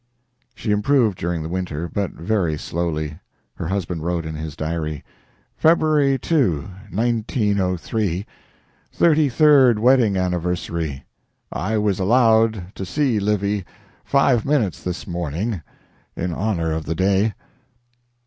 [0.55, 3.19] She improved during the winter, but very slowly.
[3.53, 5.03] Her husband wrote in his diary:
[5.63, 6.19] "Feb.
[6.19, 8.25] 2, 1903
[8.91, 11.05] Thirty third wedding anniversary.
[11.51, 13.63] I was allowed to see Livy
[14.03, 15.61] five minutes this morning,
[16.15, 17.35] in honor of the day."